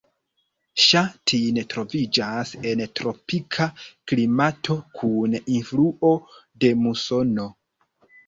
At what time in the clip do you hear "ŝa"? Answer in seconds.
0.83-1.01